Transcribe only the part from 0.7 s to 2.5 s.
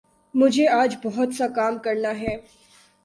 آج بہت سا کام کرنا ہے